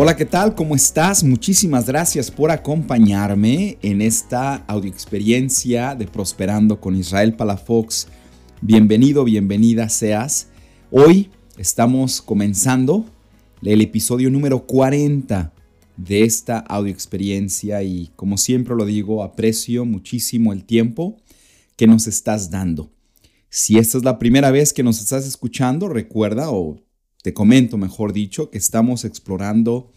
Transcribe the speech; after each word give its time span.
Hola, 0.00 0.14
¿qué 0.14 0.26
tal? 0.26 0.54
¿Cómo 0.54 0.76
estás? 0.76 1.24
Muchísimas 1.24 1.86
gracias 1.88 2.30
por 2.30 2.52
acompañarme 2.52 3.78
en 3.82 4.00
esta 4.00 4.54
audioexperiencia 4.68 5.96
de 5.96 6.06
Prosperando 6.06 6.80
con 6.80 6.94
Israel 6.94 7.34
Palafox. 7.34 8.06
Bienvenido, 8.60 9.24
bienvenida 9.24 9.88
seas. 9.88 10.50
Hoy 10.92 11.30
estamos 11.56 12.22
comenzando 12.22 13.06
el 13.60 13.80
episodio 13.80 14.30
número 14.30 14.66
40 14.66 15.52
de 15.96 16.22
esta 16.22 16.60
audioexperiencia 16.60 17.82
y 17.82 18.12
como 18.14 18.38
siempre 18.38 18.76
lo 18.76 18.84
digo, 18.84 19.24
aprecio 19.24 19.84
muchísimo 19.84 20.52
el 20.52 20.64
tiempo 20.64 21.16
que 21.74 21.88
nos 21.88 22.06
estás 22.06 22.52
dando. 22.52 22.92
Si 23.50 23.78
esta 23.78 23.98
es 23.98 24.04
la 24.04 24.20
primera 24.20 24.52
vez 24.52 24.72
que 24.72 24.84
nos 24.84 25.00
estás 25.00 25.26
escuchando, 25.26 25.88
recuerda 25.88 26.50
o 26.50 26.78
te 27.22 27.34
comento, 27.34 27.76
mejor 27.76 28.12
dicho, 28.12 28.50
que 28.50 28.58
estamos 28.58 29.04
explorando 29.04 29.92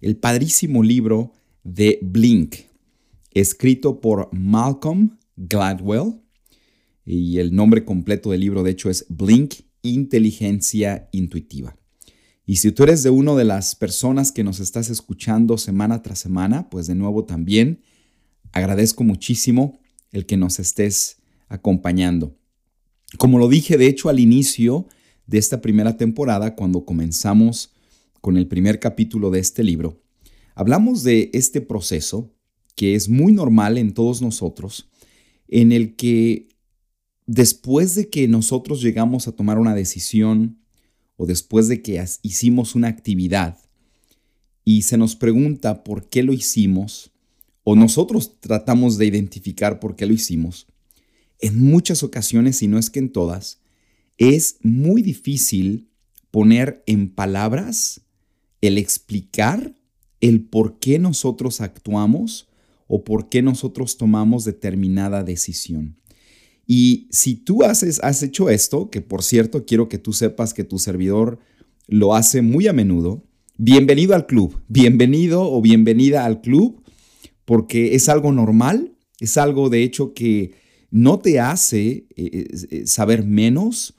el 0.00 0.16
padrísimo 0.16 0.82
libro 0.82 1.32
de 1.62 1.98
Blink, 2.02 2.56
escrito 3.32 4.00
por 4.00 4.28
Malcolm 4.32 5.18
Gladwell. 5.36 6.20
Y 7.06 7.38
el 7.38 7.54
nombre 7.54 7.84
completo 7.84 8.30
del 8.30 8.40
libro, 8.40 8.62
de 8.62 8.70
hecho, 8.70 8.90
es 8.90 9.06
Blink, 9.08 9.54
Inteligencia 9.82 11.08
Intuitiva. 11.12 11.76
Y 12.46 12.56
si 12.56 12.72
tú 12.72 12.82
eres 12.82 13.02
de 13.02 13.10
una 13.10 13.34
de 13.34 13.44
las 13.44 13.74
personas 13.74 14.32
que 14.32 14.44
nos 14.44 14.60
estás 14.60 14.90
escuchando 14.90 15.56
semana 15.56 16.02
tras 16.02 16.18
semana, 16.18 16.68
pues 16.68 16.86
de 16.86 16.94
nuevo 16.94 17.24
también 17.24 17.82
agradezco 18.52 19.04
muchísimo 19.04 19.80
el 20.12 20.26
que 20.26 20.36
nos 20.36 20.58
estés 20.58 21.18
acompañando. 21.48 22.36
Como 23.16 23.38
lo 23.38 23.48
dije, 23.48 23.78
de 23.78 23.86
hecho, 23.86 24.08
al 24.08 24.20
inicio, 24.20 24.86
de 25.26 25.38
esta 25.38 25.60
primera 25.60 25.96
temporada, 25.96 26.54
cuando 26.54 26.84
comenzamos 26.84 27.72
con 28.20 28.36
el 28.36 28.46
primer 28.46 28.80
capítulo 28.80 29.30
de 29.30 29.40
este 29.40 29.62
libro, 29.62 30.02
hablamos 30.54 31.02
de 31.02 31.30
este 31.32 31.60
proceso 31.60 32.30
que 32.74 32.94
es 32.94 33.08
muy 33.08 33.32
normal 33.32 33.78
en 33.78 33.94
todos 33.94 34.20
nosotros, 34.20 34.88
en 35.48 35.72
el 35.72 35.96
que 35.96 36.48
después 37.26 37.94
de 37.94 38.08
que 38.08 38.28
nosotros 38.28 38.82
llegamos 38.82 39.28
a 39.28 39.32
tomar 39.32 39.58
una 39.58 39.74
decisión 39.74 40.58
o 41.16 41.26
después 41.26 41.68
de 41.68 41.82
que 41.82 42.04
hicimos 42.22 42.74
una 42.74 42.88
actividad 42.88 43.58
y 44.64 44.82
se 44.82 44.96
nos 44.96 45.14
pregunta 45.14 45.84
por 45.84 46.08
qué 46.08 46.22
lo 46.22 46.32
hicimos, 46.32 47.12
o 47.62 47.76
nosotros 47.76 48.40
tratamos 48.40 48.98
de 48.98 49.06
identificar 49.06 49.80
por 49.80 49.96
qué 49.96 50.06
lo 50.06 50.12
hicimos, 50.12 50.66
en 51.40 51.58
muchas 51.58 52.02
ocasiones, 52.02 52.56
si 52.56 52.68
no 52.68 52.78
es 52.78 52.90
que 52.90 52.98
en 52.98 53.12
todas, 53.12 53.60
es 54.18 54.58
muy 54.62 55.02
difícil 55.02 55.90
poner 56.30 56.82
en 56.86 57.08
palabras 57.08 58.02
el 58.60 58.78
explicar 58.78 59.74
el 60.20 60.42
por 60.42 60.78
qué 60.78 60.98
nosotros 60.98 61.60
actuamos 61.60 62.48
o 62.86 63.04
por 63.04 63.28
qué 63.28 63.42
nosotros 63.42 63.96
tomamos 63.96 64.44
determinada 64.44 65.22
decisión. 65.22 65.96
Y 66.66 67.08
si 67.10 67.34
tú 67.34 67.62
haces, 67.62 68.00
has 68.02 68.22
hecho 68.22 68.48
esto, 68.48 68.90
que 68.90 69.00
por 69.02 69.22
cierto 69.22 69.66
quiero 69.66 69.88
que 69.88 69.98
tú 69.98 70.12
sepas 70.12 70.54
que 70.54 70.64
tu 70.64 70.78
servidor 70.78 71.38
lo 71.86 72.14
hace 72.14 72.40
muy 72.40 72.66
a 72.66 72.72
menudo, 72.72 73.22
bienvenido 73.58 74.14
al 74.14 74.26
club, 74.26 74.62
bienvenido 74.68 75.42
o 75.50 75.60
bienvenida 75.60 76.24
al 76.24 76.40
club, 76.40 76.82
porque 77.44 77.94
es 77.94 78.08
algo 78.08 78.32
normal, 78.32 78.96
es 79.20 79.36
algo 79.36 79.68
de 79.68 79.82
hecho 79.82 80.14
que 80.14 80.52
no 80.90 81.18
te 81.18 81.40
hace 81.40 82.06
eh, 82.16 82.48
eh, 82.70 82.86
saber 82.86 83.24
menos 83.24 83.94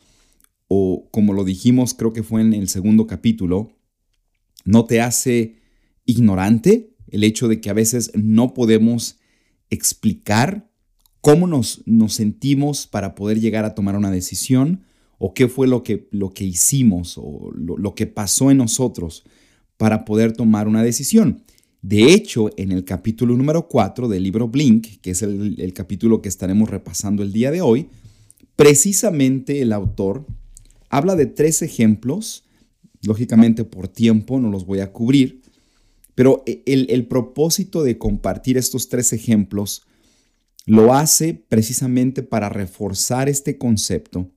o 0.68 1.08
como 1.12 1.34
lo 1.34 1.44
dijimos, 1.44 1.94
creo 1.94 2.14
que 2.14 2.24
fue 2.24 2.42
en 2.42 2.54
el 2.54 2.68
segundo 2.70 3.08
capítulo, 3.08 3.72
no 4.64 4.86
te 4.86 5.02
hace 5.02 5.56
ignorante 6.06 6.96
el 7.08 7.24
hecho 7.24 7.48
de 7.48 7.62
que 7.62 7.70
a 7.70 7.74
veces 7.74 8.12
no 8.16 8.54
podemos 8.54 9.20
explicar 9.70 10.70
cómo 11.22 11.48
nos, 11.48 11.84
sentimos 12.10 12.88
para 12.88 13.16
poder 13.16 13.40
llegar 13.40 13.66
a 13.66 13.74
tomar 13.74 13.96
una 13.96 14.12
decisión 14.12 14.84
o 15.18 15.34
qué 15.34 15.48
fue 15.48 15.68
lo 15.68 15.84
que, 15.84 16.08
lo 16.12 16.32
que 16.32 16.44
hicimos 16.44 17.18
o 17.18 17.52
lo, 17.56 17.96
que 17.96 18.06
pasó 18.06 18.52
en 18.52 18.58
nosotros 18.58 19.24
para 19.78 20.06
poder 20.06 20.34
tomar 20.34 20.68
una 20.68 20.84
decisión. 20.84 21.44
De 21.82 22.14
hecho, 22.14 22.50
en 22.58 22.72
el 22.72 22.84
capítulo 22.84 23.36
número 23.38 23.68
4 23.68 24.08
del 24.08 24.24
libro 24.24 24.48
Blink, 24.48 25.00
que 25.02 25.12
es 25.12 25.22
el 25.22 25.72
capítulo 25.74 26.22
que 26.22 26.30
estaremos 26.30 26.70
repasando 26.70 27.24
el 27.24 27.32
día 27.32 27.52
de 27.52 27.62
hoy, 27.62 27.88
precisamente 28.56 29.62
el 29.62 29.74
autor 29.74 30.26
Habla 30.90 31.16
de 31.16 31.26
tres 31.26 31.62
ejemplos, 31.62 32.44
lógicamente 33.02 33.64
por 33.64 33.88
tiempo 33.88 34.40
no 34.40 34.50
los 34.50 34.66
voy 34.66 34.80
a 34.80 34.92
cubrir, 34.92 35.42
pero 36.16 36.44
e, 36.46 36.64
el, 36.66 37.08
propósito 37.08 37.84
de 37.84 37.98
compartir 37.98 38.58
estos 38.58 38.90
tres 38.90 39.14
ejemplos 39.14 39.84
lo 40.66 40.94
hace 40.94 41.34
precisamente 41.34 42.24
para 42.24 42.50
reforzar 42.50 43.30
este 43.30 43.58
concepto 43.58 44.32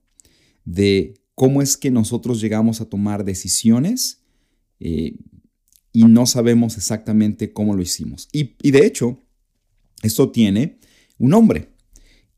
de 0.65 1.15
cómo 1.33 1.61
es 1.61 1.77
que 1.77 1.89
nosotros 1.89 2.41
llegamos 2.41 2.81
a 2.81 2.85
tomar 2.85 3.23
decisiones 3.23 4.21
eh, 4.79 5.17
y 5.91 6.03
no 6.03 6.25
sabemos 6.25 6.77
exactamente 6.77 7.51
cómo 7.51 7.73
lo 7.75 7.81
hicimos. 7.81 8.27
Y, 8.31 8.55
y, 8.61 8.71
de 8.71 8.85
hecho, 8.85 9.23
esto 10.03 10.29
tiene 10.29 10.79
un 11.17 11.31
nombre. 11.31 11.69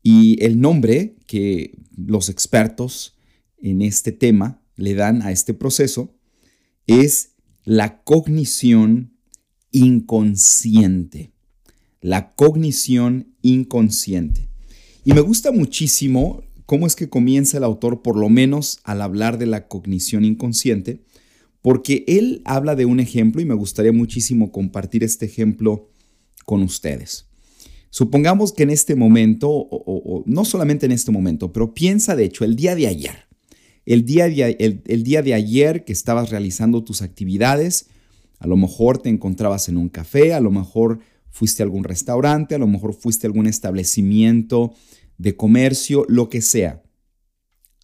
Y 0.02 0.42
el 0.42 0.60
nombre 0.60 1.16
que 1.26 1.78
los 1.96 2.28
expertos 2.28 3.14
en 3.62 3.82
este 3.82 4.12
tema 4.12 4.60
le 4.76 4.94
dan 4.94 5.22
a 5.22 5.32
este 5.32 5.54
proceso 5.54 6.14
es 6.86 7.30
la 7.64 8.02
cognición 8.02 9.12
inconsciente. 9.70 11.32
La 12.00 12.32
cognición 12.32 13.34
inconsciente. 13.42 14.48
Y 15.04 15.12
me 15.12 15.20
gusta 15.20 15.52
muchísimo 15.52 16.42
cómo 16.66 16.86
es 16.86 16.96
que 16.96 17.08
comienza 17.08 17.58
el 17.58 17.64
autor, 17.64 18.02
por 18.02 18.16
lo 18.16 18.28
menos 18.28 18.80
al 18.84 19.02
hablar 19.02 19.38
de 19.38 19.46
la 19.46 19.68
cognición 19.68 20.24
inconsciente, 20.24 21.02
porque 21.60 22.04
él 22.08 22.42
habla 22.44 22.74
de 22.74 22.86
un 22.86 22.98
ejemplo 22.98 23.40
y 23.40 23.44
me 23.44 23.54
gustaría 23.54 23.92
muchísimo 23.92 24.50
compartir 24.50 25.04
este 25.04 25.26
ejemplo 25.26 25.90
con 26.44 26.62
ustedes. 26.62 27.26
Supongamos 27.90 28.52
que 28.52 28.64
en 28.64 28.70
este 28.70 28.96
momento, 28.96 29.48
o, 29.50 30.24
no 30.26 30.44
solamente 30.44 30.86
en 30.86 30.92
este 30.92 31.12
momento, 31.12 31.52
pero 31.52 31.74
piensa 31.74 32.16
de 32.16 32.24
hecho 32.24 32.44
el 32.44 32.56
día 32.56 32.74
de 32.74 32.88
ayer 32.88 33.31
el 33.84 34.04
día, 34.04 34.28
de, 34.28 34.56
el, 34.86 35.02
día 35.02 35.22
de 35.22 35.34
ayer 35.34 35.84
que 35.84 35.92
estabas 35.92 36.30
realizando 36.30 36.84
tus 36.84 37.02
actividades, 37.02 37.86
a 38.38 38.46
lo 38.46 38.56
mejor 38.56 38.98
te 38.98 39.08
encontrabas 39.08 39.68
en 39.68 39.76
un 39.76 39.88
café, 39.88 40.34
a 40.34 40.40
lo 40.40 40.50
mejor 40.50 41.00
fuiste 41.30 41.62
a 41.62 41.64
algún 41.64 41.84
restaurante, 41.84 42.54
a 42.54 42.58
lo 42.58 42.66
mejor 42.66 42.94
fuiste 42.94 43.26
a 43.26 43.28
algún 43.28 43.46
establecimiento 43.46 44.74
de 45.18 45.36
comercio, 45.36 46.04
lo 46.08 46.28
que 46.28 46.42
sea. 46.42 46.82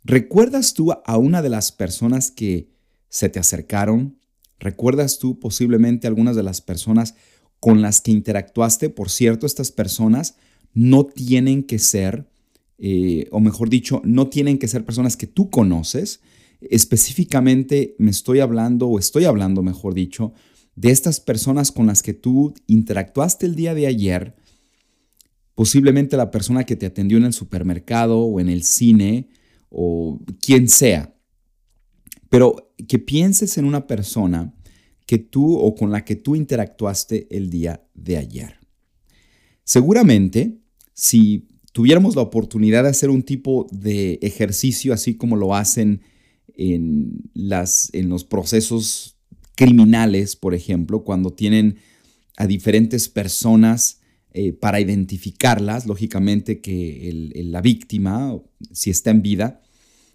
¿Recuerdas 0.05 0.75
tú 0.75 0.93
a 0.93 1.19
una 1.19 1.43
de 1.43 1.49
las 1.49 1.73
personas 1.73 2.31
que 2.31 2.71
se 3.09 3.29
te 3.29 3.39
acercaron? 3.39 4.19
¿Recuerdas 4.59 5.19
tú 5.19 5.39
posiblemente 5.39 6.07
algunas 6.07 6.37
de 6.37 6.43
las 6.43 6.61
personas 6.61 7.15
con 7.61 7.83
las 7.83 8.01
que 8.01 8.13
interactuaste? 8.13 8.91
Por 8.91 9.11
cierto, 9.11 9.47
estas 9.47 9.73
personas 9.73 10.37
no 10.73 11.07
tienen 11.07 11.65
que 11.65 11.79
ser 11.79 12.29
eh, 12.79 13.27
o 13.33 13.41
mejor 13.41 13.69
dicho, 13.69 14.01
no 14.05 14.29
tienen 14.29 14.59
que 14.59 14.69
ser 14.69 14.85
personas 14.85 15.17
que 15.17 15.27
tú 15.27 15.51
conoces. 15.51 16.21
Específicamente 16.61 17.97
me 17.99 18.11
estoy 18.11 18.41
hablando, 18.41 18.89
o 18.89 18.99
estoy 18.99 19.25
hablando, 19.25 19.63
mejor 19.63 19.95
dicho, 19.95 20.33
de 20.77 20.91
estas 20.91 21.21
personas 21.21 21.73
con 21.73 21.89
las 21.89 22.03
que 22.03 22.15
tú 22.15 22.55
interactuaste 22.69 23.47
el 23.47 23.57
día 23.57 23.75
de 23.75 23.89
ayer, 23.89 24.37
posiblemente 25.57 26.17
la 26.17 26.31
persona 26.31 26.65
que 26.65 26.77
te 26.77 26.87
atendió 26.87 27.19
en 27.19 27.25
el 27.25 27.33
supermercado 27.33 28.21
o 28.21 28.39
en 28.39 28.49
el 28.49 28.63
cine 28.63 29.29
o 29.71 30.21
quien 30.41 30.69
sea. 30.69 31.15
Pero 32.29 32.73
que 32.87 33.01
pienses 33.01 33.59
en 33.59 33.65
una 33.65 33.89
persona 33.89 34.55
que 35.05 35.19
tú 35.19 35.57
o 35.57 35.75
con 35.75 35.91
la 35.91 36.05
que 36.05 36.15
tú 36.15 36.37
interactuaste 36.37 37.27
el 37.37 37.51
día 37.51 37.83
de 37.95 38.19
ayer. 38.19 38.59
Seguramente, 39.65 40.61
si 40.95 41.49
tuviéramos 41.79 42.17
la 42.17 42.23
oportunidad 42.23 42.83
de 42.83 42.89
hacer 42.89 43.09
un 43.09 43.23
tipo 43.23 43.69
de 43.71 44.19
ejercicio 44.21 44.93
así 44.93 45.15
como 45.15 45.37
lo 45.37 45.55
hacen 45.55 46.01
en, 46.57 47.31
las, 47.35 47.91
en 47.93 48.09
los 48.09 48.25
procesos 48.25 49.17
criminales, 49.55 50.35
por 50.35 50.57
ejemplo, 50.57 51.05
cuando 51.05 51.35
tienen 51.35 51.77
a 52.37 52.49
diferentes 52.49 53.09
personas 53.09 54.01
eh, 54.33 54.53
para 54.53 54.81
identificarlas, 54.81 55.87
lógicamente 55.87 56.61
que 56.61 57.13
la 57.45 57.61
víctima, 57.61 58.37
si 58.73 58.91
está 58.91 59.13
en 59.13 59.23
vida, 59.23 59.63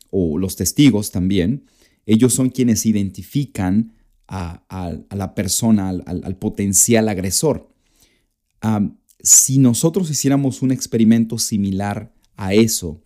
o 0.09 0.37
los 0.37 0.57
testigos 0.57 1.11
también, 1.11 1.63
ellos 2.05 2.33
son 2.33 2.49
quienes 2.49 2.85
identifican 2.85 3.93
a, 4.27 4.65
la 5.15 5.33
persona, 5.33 5.91
al, 5.91 6.35
potencial 6.35 7.07
agresor 7.07 7.73
si 9.23 9.57
nosotros 9.57 10.09
hiciéramos 10.09 10.61
un 10.61 10.71
experimento 10.71 11.37
similar 11.39 12.13
a 12.35 12.53
eso, 12.53 13.01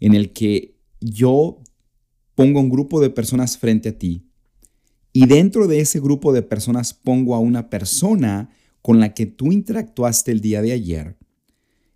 en 0.00 0.14
el 0.14 0.32
que 0.32 0.76
yo 1.00 1.62
pongo 2.34 2.60
un 2.60 2.68
grupo 2.68 3.00
de 3.00 3.10
personas 3.10 3.56
frente 3.56 3.90
a 3.90 3.98
ti 3.98 4.28
y 5.12 5.26
dentro 5.26 5.66
de 5.68 5.80
ese 5.80 6.00
grupo 6.00 6.32
de 6.32 6.42
personas 6.42 6.92
pongo 6.92 7.34
a 7.34 7.38
una 7.38 7.70
persona 7.70 8.50
con 8.82 9.00
la 9.00 9.14
que 9.14 9.24
tú 9.24 9.52
interactuaste 9.52 10.32
el 10.32 10.40
día 10.40 10.60
de 10.60 10.72
ayer, 10.72 11.16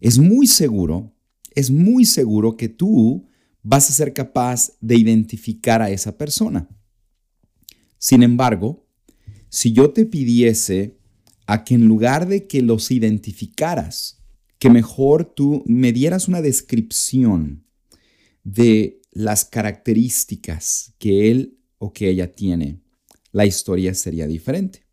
es 0.01 0.19
muy 0.19 0.47
seguro, 0.47 1.13
es 1.55 1.71
muy 1.71 2.05
seguro 2.05 2.57
que 2.57 2.69
tú 2.69 3.29
vas 3.63 3.91
a 3.91 3.93
ser 3.93 4.15
capaz 4.15 4.73
de 4.81 4.97
identificar 4.97 5.83
a 5.83 5.91
esa 5.91 6.17
persona. 6.17 6.69
Sin 7.99 8.23
embargo, 8.23 8.87
si 9.51 9.73
yo 9.73 9.91
te 9.91 10.07
pidiese 10.07 11.00
a 11.51 11.65
que 11.65 11.75
en 11.75 11.89
lugar 11.89 12.29
de 12.29 12.47
que 12.47 12.63
los 12.63 12.93
identificaras, 12.93 14.23
que 14.61 14.71
mejor 14.71 15.25
tú 15.25 15.65
me 15.67 15.93
dieras 15.93 16.29
una 16.29 16.43
descripción 16.43 17.65
de 18.45 19.03
las 19.11 19.45
características 19.45 20.95
que 20.99 21.29
él 21.33 21.59
o 21.79 21.93
que 21.93 22.09
ella 22.09 22.33
tiene, 22.33 22.79
la 23.33 23.47
historia 23.47 23.95
sería 23.95 24.29
diferente. 24.29 24.87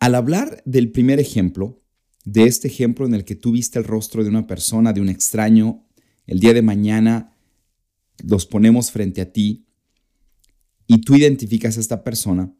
Al 0.00 0.16
hablar 0.16 0.62
del 0.66 0.92
primer 0.92 1.18
ejemplo, 1.18 1.82
de 2.26 2.44
este 2.44 2.68
ejemplo 2.68 3.06
en 3.06 3.14
el 3.14 3.24
que 3.24 3.34
tú 3.34 3.52
viste 3.52 3.78
el 3.78 3.86
rostro 3.86 4.24
de 4.24 4.28
una 4.28 4.46
persona, 4.46 4.92
de 4.92 5.00
un 5.00 5.08
extraño, 5.08 5.86
el 6.26 6.40
día 6.40 6.52
de 6.52 6.60
mañana 6.60 7.34
los 8.22 8.44
ponemos 8.44 8.90
frente 8.90 9.22
a 9.22 9.32
ti 9.32 9.66
y 10.86 11.00
tú 11.00 11.16
identificas 11.16 11.78
a 11.78 11.80
esta 11.80 12.04
persona, 12.04 12.54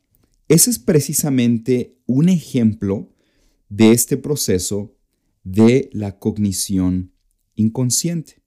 ese 0.48 0.70
es 0.70 0.78
precisamente 0.78 1.98
un 2.06 2.28
ejemplo 2.28 3.14
de 3.68 3.92
este 3.92 4.16
proceso 4.16 4.96
de 5.44 5.90
la 5.92 6.18
cognición 6.18 7.12
inconsciente. 7.54 8.42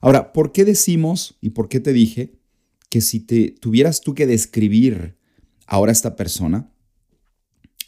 Ahora, 0.00 0.32
¿por 0.32 0.52
qué 0.52 0.64
decimos 0.64 1.36
y 1.40 1.50
por 1.50 1.68
qué 1.68 1.80
te 1.80 1.92
dije 1.92 2.38
que 2.88 3.00
si 3.00 3.20
te 3.20 3.50
tuvieras 3.50 4.00
tú 4.00 4.14
que 4.14 4.26
describir 4.26 5.18
ahora 5.66 5.90
a 5.90 5.94
esta 5.94 6.14
persona 6.14 6.72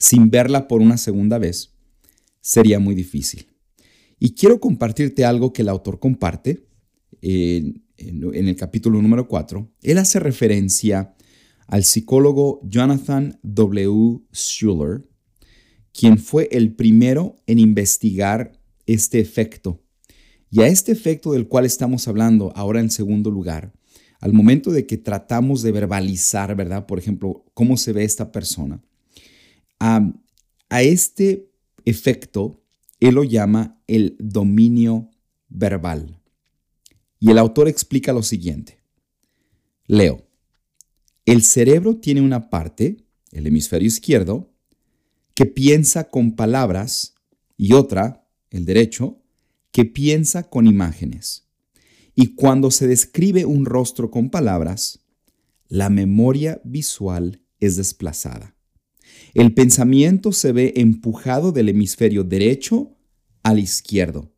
sin 0.00 0.30
verla 0.30 0.66
por 0.66 0.80
una 0.80 0.96
segunda 0.96 1.38
vez, 1.38 1.74
sería 2.40 2.80
muy 2.80 2.96
difícil? 2.96 3.46
Y 4.18 4.34
quiero 4.34 4.58
compartirte 4.58 5.24
algo 5.24 5.52
que 5.52 5.62
el 5.62 5.68
autor 5.68 6.00
comparte 6.00 6.66
en, 7.20 7.84
en 7.98 8.48
el 8.48 8.56
capítulo 8.56 9.00
número 9.00 9.28
4. 9.28 9.70
Él 9.82 9.98
hace 9.98 10.18
referencia 10.18 11.14
al 11.68 11.84
psicólogo 11.84 12.60
Jonathan 12.64 13.38
W. 13.42 14.22
Schuller, 14.32 15.06
quien 15.92 16.18
fue 16.18 16.48
el 16.50 16.74
primero 16.74 17.36
en 17.46 17.58
investigar 17.58 18.58
este 18.86 19.20
efecto. 19.20 19.80
Y 20.50 20.62
a 20.62 20.66
este 20.66 20.92
efecto 20.92 21.32
del 21.32 21.46
cual 21.46 21.66
estamos 21.66 22.08
hablando 22.08 22.52
ahora 22.56 22.80
en 22.80 22.90
segundo 22.90 23.30
lugar, 23.30 23.72
al 24.20 24.32
momento 24.32 24.72
de 24.72 24.86
que 24.86 24.96
tratamos 24.96 25.62
de 25.62 25.70
verbalizar, 25.72 26.56
¿verdad? 26.56 26.86
Por 26.86 26.98
ejemplo, 26.98 27.44
cómo 27.54 27.76
se 27.76 27.92
ve 27.92 28.02
esta 28.02 28.32
persona, 28.32 28.82
a, 29.78 30.10
a 30.70 30.82
este 30.82 31.50
efecto 31.84 32.64
él 33.00 33.14
lo 33.14 33.24
llama 33.24 33.80
el 33.86 34.16
dominio 34.18 35.10
verbal. 35.48 36.20
Y 37.20 37.30
el 37.30 37.38
autor 37.38 37.68
explica 37.68 38.12
lo 38.12 38.22
siguiente. 38.22 38.80
Leo. 39.86 40.27
El 41.28 41.42
cerebro 41.42 41.98
tiene 41.98 42.22
una 42.22 42.48
parte, 42.48 43.04
el 43.32 43.46
hemisferio 43.46 43.86
izquierdo, 43.86 44.50
que 45.34 45.44
piensa 45.44 46.08
con 46.08 46.32
palabras 46.32 47.16
y 47.58 47.74
otra, 47.74 48.26
el 48.48 48.64
derecho, 48.64 49.20
que 49.70 49.84
piensa 49.84 50.48
con 50.48 50.66
imágenes. 50.66 51.46
Y 52.14 52.28
cuando 52.28 52.70
se 52.70 52.86
describe 52.86 53.44
un 53.44 53.66
rostro 53.66 54.10
con 54.10 54.30
palabras, 54.30 55.00
la 55.68 55.90
memoria 55.90 56.62
visual 56.64 57.42
es 57.60 57.76
desplazada. 57.76 58.56
El 59.34 59.52
pensamiento 59.52 60.32
se 60.32 60.52
ve 60.52 60.72
empujado 60.76 61.52
del 61.52 61.68
hemisferio 61.68 62.24
derecho 62.24 62.96
al 63.42 63.58
izquierdo. 63.58 64.32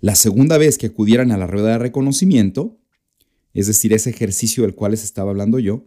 La 0.00 0.14
segunda 0.14 0.56
vez 0.56 0.78
que 0.78 0.86
acudieran 0.86 1.30
a 1.30 1.36
la 1.36 1.46
rueda 1.46 1.72
de 1.72 1.78
reconocimiento, 1.78 2.80
es 3.60 3.68
decir, 3.68 3.92
ese 3.92 4.10
ejercicio 4.10 4.64
del 4.64 4.74
cual 4.74 4.90
les 4.90 5.04
estaba 5.04 5.30
hablando 5.30 5.58
yo, 5.58 5.84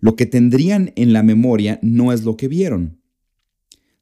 lo 0.00 0.16
que 0.16 0.26
tendrían 0.26 0.92
en 0.96 1.12
la 1.12 1.22
memoria 1.22 1.78
no 1.82 2.12
es 2.12 2.24
lo 2.24 2.36
que 2.36 2.48
vieron, 2.48 3.00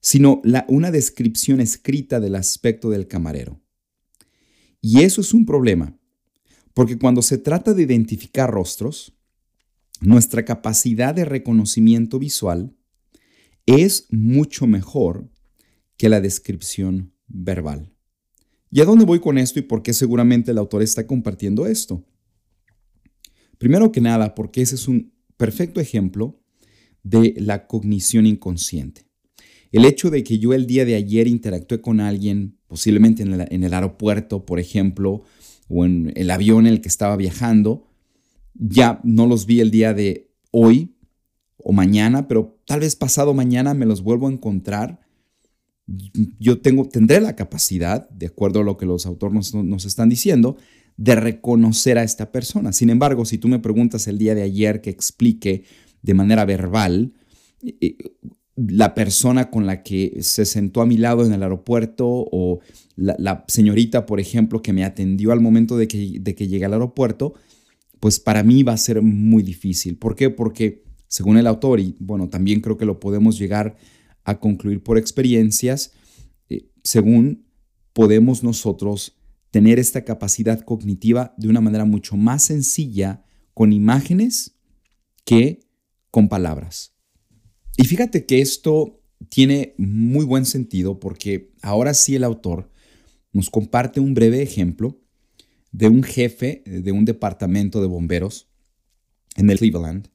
sino 0.01 0.43
una 0.69 0.91
descripción 0.91 1.61
escrita 1.61 2.21
del 2.21 2.35
aspecto 2.37 2.91
del 2.91 3.09
camarero. 3.09 3.61
Y 4.81 5.03
eso 5.03 5.21
es 5.21 5.33
un 5.33 5.47
problema, 5.47 5.99
porque 6.75 6.99
cuando 6.99 7.23
se 7.23 7.39
trata 7.39 7.75
de 7.75 7.83
identificar 7.83 8.51
rostros, 8.51 9.17
nuestra 10.01 10.45
capacidad 10.45 11.15
de 11.15 11.25
reconocimiento 11.25 12.19
visual 12.19 12.77
es 13.67 14.07
mucho 14.11 14.67
mejor 14.67 15.31
que 15.97 16.09
la 16.09 16.21
descripción 16.21 17.15
verbal. 17.27 17.93
¿Y 18.71 18.81
a 18.81 18.85
dónde 18.85 19.05
voy 19.05 19.21
con 19.21 19.39
esto 19.39 19.59
y 19.59 19.63
por 19.63 19.83
qué 19.83 19.93
seguramente 19.93 20.51
el 20.51 20.59
autor 20.59 20.83
está 20.83 21.07
compartiendo 21.07 21.67
esto? 21.67 22.05
Primero 23.65 23.91
que 23.93 24.03
nada, 24.03 24.35
porque 24.35 24.61
ese 24.61 24.75
es 24.75 24.89
un 24.89 25.15
perfecto 25.39 25.81
ejemplo 25.81 26.39
de 27.03 27.35
la 27.39 27.67
cognición 27.67 28.27
inconsciente. 28.27 29.07
El 29.73 29.87
hecho 29.87 30.11
de 30.11 30.23
que 30.23 30.39
yo 30.39 30.53
el 30.53 30.67
día 30.67 30.85
de 30.85 30.97
ayer 30.97 31.27
interactué 31.27 31.81
con 31.81 31.99
alguien, 31.99 32.59
posiblemente 32.67 33.23
en 33.23 33.65
el, 33.65 33.73
aeropuerto, 33.73 34.45
por 34.45 34.61
ejemplo, 34.61 35.23
o 35.67 35.87
en 35.87 36.13
el 36.15 36.31
avión 36.31 36.67
en 36.67 36.75
el 36.75 36.83
que 36.83 36.89
estaba 36.89 37.17
viajando, 37.17 37.89
ya 38.53 39.01
no 39.03 39.27
los 39.27 39.47
vi 39.47 39.61
el 39.61 39.71
día 39.71 39.95
de 39.95 40.31
hoy 40.51 40.95
o 41.57 41.73
mañana, 41.73 42.29
pero 42.29 42.61
tal 42.67 42.81
vez 42.81 42.97
pasado 42.97 43.33
mañana 43.33 43.73
me 43.73 43.87
los 43.87 44.03
vuelvo 44.03 44.29
a 44.29 44.33
encontrar. 44.33 45.01
Yo 45.87 46.61
tengo, 46.61 46.87
tendré 46.87 47.23
la 47.23 47.35
capacidad, 47.35 48.11
de 48.11 48.27
acuerdo 48.27 48.61
a 48.61 48.65
lo 48.65 48.77
que 48.77 48.85
los 48.85 49.07
autores 49.07 49.55
nos 49.55 49.85
están 49.87 50.11
diciendo, 50.11 50.59
de 50.97 51.15
reconocer 51.17 51.99
a 51.99 52.05
esta 52.05 52.31
persona. 52.31 52.73
Sin 52.73 52.91
embargo, 52.91 53.25
si 53.25 53.39
tú 53.39 53.49
me 53.49 53.59
preguntas 53.59 54.07
el 54.07 54.19
día 54.19 54.35
de 54.35 54.43
ayer 54.43 54.81
que 54.81 54.91
explique 54.91 55.65
de 56.03 56.15
manera 56.15 56.45
verbal 56.45 57.13
eh, 57.63 57.97
la 58.57 58.95
persona 58.95 59.51
con 59.51 59.67
la 59.67 59.83
que 59.83 60.19
se 60.21 60.45
sentó 60.45 60.81
a 60.81 60.87
mi 60.87 60.97
lado 60.97 61.27
en 61.27 61.33
el 61.33 61.43
aeropuerto 61.43 62.07
o 62.07 62.61
la, 62.97 63.45
señorita, 63.49 64.07
por 64.07 64.21
ejemplo, 64.21 64.63
que 64.63 64.73
me 64.73 64.85
atendió 64.85 65.33
al 65.33 65.41
momento 65.41 65.77
de 65.77 65.89
que, 65.89 66.19
de 66.21 66.35
que 66.37 66.47
llegué 66.47 66.65
al 66.65 66.75
aeropuerto, 66.75 67.35
pues 67.99 68.21
para 68.21 68.45
mí 68.45 68.63
va 68.63 68.75
a 68.75 68.77
ser 68.77 69.03
muy 69.03 69.43
difícil. 69.43 69.97
¿Por 69.97 70.15
qué? 70.15 70.31
Porque 70.31 70.85
según 71.09 71.37
el 71.37 71.49
autor, 71.49 71.81
y 71.81 71.97
bueno, 71.99 72.29
también 72.29 72.61
creo 72.61 72.77
que 72.77 72.85
lo 72.85 73.01
podemos 73.01 73.39
llegar 73.39 73.77
a 74.25 74.39
concluir 74.39 74.83
por 74.83 74.99
experiencias, 74.99 75.93
eh, 76.49 76.69
según 76.85 77.47
podemos 77.93 78.45
nosotros 78.45 79.17
tener 79.55 79.79
esta 79.79 80.05
capacidad 80.05 80.63
cognitiva 80.63 81.33
de 81.39 81.47
una 81.47 81.61
manera 81.61 81.85
mucho 81.85 82.17
más 82.17 82.43
sencilla 82.43 83.23
con 83.53 83.73
imágenes 83.73 84.57
que 85.25 85.61
con 86.11 86.29
palabras. 86.29 86.97
Y 87.77 87.85
fíjate 87.85 88.27
que 88.27 88.41
esto 88.41 89.01
tiene 89.29 89.77
muy 89.79 90.25
buen 90.25 90.45
sentido 90.45 90.99
porque 90.99 91.53
ahora 91.63 91.95
sí 91.95 92.17
el 92.17 92.25
autor 92.25 92.69
nos 93.33 93.49
comparte 93.49 94.01
un 94.01 94.13
breve 94.13 94.43
ejemplo 94.43 95.01
de 95.71 95.87
un 95.87 96.03
jefe 96.03 96.65
de 96.67 96.91
un 96.91 97.05
departamento 97.05 97.81
de 97.81 97.87
bomberos 97.87 98.49
en 99.37 99.51
el 99.51 99.59
Cleveland, 99.61 100.09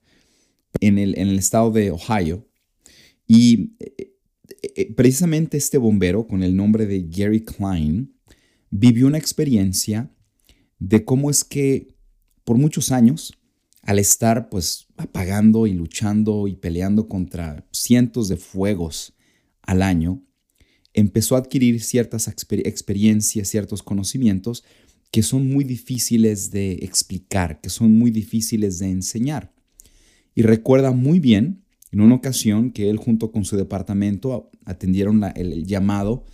en 0.81 0.97
el, 0.97 1.17
en 1.17 1.29
el 1.29 1.39
estado 1.39 1.71
de 1.71 1.91
Ohio. 1.91 2.45
Y 3.25 3.77
eh, 3.79 4.17
eh, 4.75 4.93
precisamente 4.95 5.55
este 5.55 5.77
bombero, 5.77 6.27
con 6.27 6.43
el 6.43 6.57
nombre 6.57 6.85
de 6.85 7.07
Gary 7.07 7.45
Klein, 7.45 8.18
vivió 8.71 9.07
una 9.07 9.17
experiencia 9.17 10.11
de 10.79 11.03
cómo 11.05 11.29
es 11.29 11.43
que 11.43 11.95
por 12.43 12.57
muchos 12.57 12.91
años, 12.91 13.33
al 13.83 13.99
estar 13.99 14.49
pues 14.49 14.87
apagando 14.97 15.67
y 15.67 15.73
luchando 15.73 16.47
y 16.47 16.55
peleando 16.55 17.07
contra 17.07 17.65
cientos 17.71 18.27
de 18.27 18.37
fuegos 18.37 19.13
al 19.61 19.81
año, 19.81 20.23
empezó 20.93 21.35
a 21.35 21.39
adquirir 21.39 21.81
ciertas 21.81 22.27
experiencias, 22.27 23.47
ciertos 23.47 23.83
conocimientos 23.83 24.63
que 25.11 25.23
son 25.23 25.47
muy 25.47 25.63
difíciles 25.63 26.51
de 26.51 26.73
explicar, 26.73 27.61
que 27.61 27.69
son 27.69 27.97
muy 27.97 28.11
difíciles 28.11 28.79
de 28.79 28.89
enseñar. 28.89 29.53
Y 30.35 30.43
recuerda 30.43 30.91
muy 30.91 31.19
bien 31.19 31.63
en 31.91 32.01
una 32.01 32.15
ocasión 32.15 32.71
que 32.71 32.89
él 32.89 32.97
junto 32.97 33.31
con 33.31 33.45
su 33.45 33.57
departamento 33.57 34.51
atendieron 34.65 35.23
el 35.35 35.65
llamado 35.65 36.25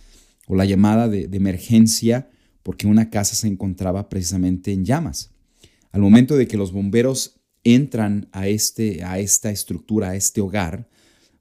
o 0.46 0.54
la 0.54 0.64
llamada 0.64 1.08
de, 1.08 1.28
emergencia 1.32 2.30
porque 2.62 2.86
una 2.86 3.10
casa 3.10 3.36
se 3.36 3.48
encontraba 3.48 4.08
precisamente 4.08 4.72
en 4.72 4.84
llamas. 4.84 5.30
Al 5.92 6.00
momento 6.00 6.36
de 6.36 6.48
que 6.48 6.56
los 6.56 6.72
bomberos 6.72 7.40
entran 7.64 8.28
a, 8.32 8.48
este, 8.48 9.02
a 9.04 9.18
esta 9.18 9.50
estructura, 9.50 10.10
a 10.10 10.16
este 10.16 10.40
hogar, 10.40 10.88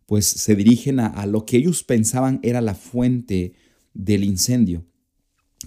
pues 0.06 0.26
se 0.26 0.56
dirigen 0.56 1.00
a, 1.00 1.08
a, 1.08 1.26
lo 1.26 1.46
que 1.46 1.58
ellos 1.58 1.84
pensaban 1.84 2.40
era 2.44 2.62
la 2.62 2.76
fuente 2.76 3.54
del 3.94 4.24
incendio, 4.24 4.86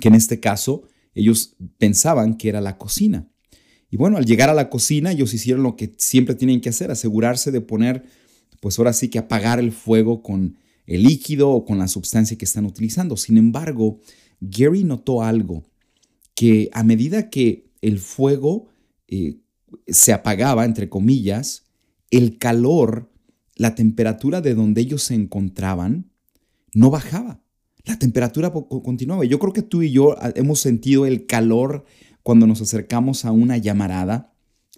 que 0.00 0.08
en 0.08 0.14
este 0.14 0.38
caso 0.38 0.84
ellos 1.14 1.56
pensaban 1.78 2.36
que 2.36 2.48
era 2.48 2.60
la 2.60 2.78
cocina. 2.78 3.28
Y 3.90 3.96
bueno, 3.96 4.18
al 4.18 4.26
llegar 4.26 4.50
a 4.50 4.54
la 4.54 4.68
cocina, 4.68 5.12
ellos 5.12 5.34
hicieron 5.34 5.62
lo 5.62 5.76
que 5.76 5.94
siempre 5.96 6.34
tienen 6.34 6.60
que 6.60 6.68
hacer, 6.68 6.90
asegurarse 6.90 7.50
de 7.50 7.60
poner, 7.60 8.04
pues 8.60 8.78
ahora 8.78 8.92
sí 8.92 9.08
que 9.08 9.18
apagar 9.18 9.58
el 9.58 9.72
fuego 9.72 10.22
con 10.22 10.56
el 10.88 11.02
líquido 11.02 11.50
o 11.50 11.64
con 11.64 11.78
la 11.78 11.86
sustancia 11.86 12.36
que 12.36 12.46
están 12.46 12.64
utilizando. 12.64 13.16
Sin 13.16 13.36
embargo, 13.36 14.00
Gary 14.40 14.84
notó 14.84 15.22
algo, 15.22 15.62
que 16.34 16.70
a 16.72 16.82
medida 16.82 17.28
que 17.30 17.70
el 17.82 17.98
fuego 17.98 18.68
eh, 19.06 19.36
se 19.86 20.12
apagaba, 20.12 20.64
entre 20.64 20.88
comillas, 20.88 21.64
el 22.10 22.38
calor, 22.38 23.12
la 23.54 23.74
temperatura 23.74 24.40
de 24.40 24.54
donde 24.54 24.80
ellos 24.80 25.02
se 25.02 25.14
encontraban, 25.14 26.10
no 26.72 26.90
bajaba. 26.90 27.42
La 27.84 27.98
temperatura 27.98 28.50
continuaba. 28.52 29.24
Yo 29.24 29.38
creo 29.38 29.52
que 29.52 29.62
tú 29.62 29.82
y 29.82 29.90
yo 29.90 30.16
ah, 30.18 30.32
hemos 30.36 30.60
sentido 30.60 31.06
el 31.06 31.26
calor 31.26 31.84
cuando 32.22 32.46
nos 32.46 32.62
acercamos 32.62 33.24
a 33.24 33.32
una 33.32 33.58
llamarada. 33.58 34.32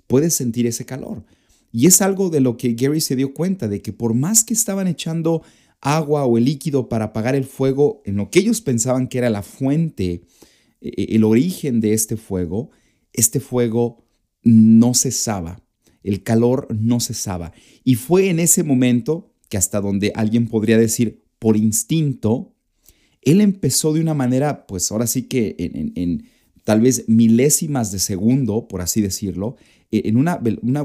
Puedes 0.08 0.34
sentir 0.34 0.66
ese 0.66 0.86
calor. 0.86 1.24
Y 1.72 1.86
es 1.86 2.02
algo 2.02 2.30
de 2.30 2.40
lo 2.40 2.56
que 2.56 2.74
Gary 2.74 3.00
se 3.00 3.14
dio 3.14 3.32
cuenta, 3.32 3.68
de 3.68 3.80
que 3.80 3.92
por 3.92 4.14
más 4.14 4.42
que 4.42 4.54
estaban 4.54 4.88
echando 4.88 5.42
agua 5.80 6.24
o 6.26 6.38
el 6.38 6.44
líquido 6.44 6.88
para 6.88 7.06
apagar 7.06 7.34
el 7.34 7.44
fuego 7.44 8.02
en 8.04 8.16
lo 8.16 8.30
que 8.30 8.40
ellos 8.40 8.60
pensaban 8.60 9.08
que 9.08 9.18
era 9.18 9.30
la 9.30 9.42
fuente, 9.42 10.22
e, 10.80 10.88
e, 10.88 11.16
el 11.16 11.24
origen 11.24 11.80
de 11.80 11.92
este 11.92 12.16
fuego, 12.16 12.70
este 13.12 13.40
fuego 13.40 14.04
no 14.42 14.94
cesaba, 14.94 15.62
el 16.02 16.22
calor 16.22 16.68
no 16.70 17.00
cesaba. 17.00 17.52
Y 17.84 17.94
fue 17.94 18.30
en 18.30 18.40
ese 18.40 18.62
momento 18.62 19.32
que 19.48 19.56
hasta 19.56 19.80
donde 19.80 20.12
alguien 20.14 20.48
podría 20.48 20.78
decir 20.78 21.24
por 21.38 21.56
instinto, 21.56 22.54
él 23.22 23.40
empezó 23.40 23.92
de 23.92 24.00
una 24.00 24.14
manera, 24.14 24.66
pues 24.66 24.90
ahora 24.92 25.06
sí 25.06 25.22
que 25.22 25.56
en, 25.58 26.24
tal 26.64 26.80
vez 26.80 27.04
milésimas 27.08 27.90
de 27.90 27.98
segundo, 27.98 28.68
por 28.68 28.80
así 28.80 29.00
decirlo, 29.00 29.56
e, 29.90 30.02
en 30.08 30.16
una, 30.16 30.40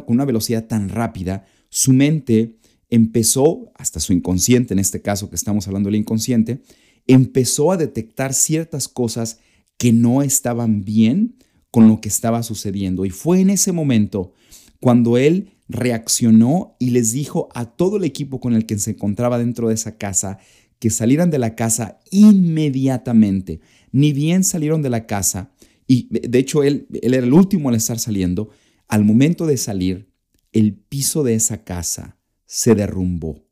una 0.07 0.25
velocidad 0.25 0.65
tan 0.65 0.89
rápida, 0.89 1.45
su 1.69 1.91
mente 1.91 2.55
empezó, 2.95 3.71
hasta 3.75 3.99
su 3.99 4.13
inconsciente, 4.13 4.73
en 4.73 4.79
este 4.79 5.01
caso 5.01 5.29
que 5.29 5.35
estamos 5.35 5.67
hablando 5.67 5.87
del 5.87 5.99
inconsciente, 5.99 6.61
empezó 7.07 7.71
a 7.71 7.77
detectar 7.77 8.33
ciertas 8.33 8.87
cosas 8.87 9.39
que 9.77 9.93
no 9.93 10.21
estaban 10.21 10.83
bien 10.83 11.35
con 11.71 11.87
lo 11.87 12.01
que 12.01 12.09
estaba 12.09 12.41
sucediendo. 12.41 13.05
Y 13.05 13.09
fue 13.09 13.41
en 13.41 13.49
ese 13.49 13.71
momento 13.71 14.33
cuando 14.79 15.17
él 15.17 15.51
reaccionó 15.67 16.75
y 16.79 16.91
les 16.91 17.11
dijo 17.11 17.49
a 17.53 17.65
todo 17.65 17.97
el 17.97 18.03
equipo 18.03 18.39
con 18.39 18.53
el 18.53 18.65
que 18.65 18.77
se 18.77 18.91
encontraba 18.91 19.37
dentro 19.37 19.67
de 19.67 19.75
esa 19.75 19.97
casa 19.97 20.39
que 20.79 20.89
salieran 20.89 21.31
de 21.31 21.39
la 21.39 21.55
casa 21.55 21.99
inmediatamente. 22.11 23.59
Ni 23.91 24.13
bien 24.13 24.43
salieron 24.43 24.81
de 24.81 24.89
la 24.89 25.05
casa, 25.05 25.51
y 25.87 26.07
de 26.09 26.39
hecho 26.39 26.63
él, 26.63 26.87
él 27.01 27.13
era 27.13 27.25
el 27.25 27.33
último 27.33 27.69
al 27.69 27.75
estar 27.75 27.99
saliendo, 27.99 28.49
al 28.87 29.03
momento 29.03 29.45
de 29.45 29.57
salir, 29.57 30.09
el 30.51 30.73
piso 30.73 31.23
de 31.23 31.35
esa 31.35 31.63
casa 31.63 32.17
se 32.55 32.73
derrumbó. 32.73 33.43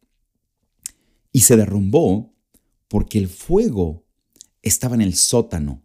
Y 1.33 1.41
se 1.41 1.57
derrumbó 1.57 2.33
porque 2.87 3.17
el 3.17 3.27
fuego 3.27 4.05
estaba 4.61 4.95
en 4.95 5.01
el 5.01 5.15
sótano. 5.15 5.83